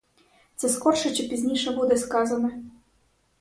[0.55, 2.63] Це скорше чи пізніше буде сказане.